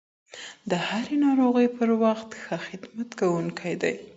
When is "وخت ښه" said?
2.03-2.57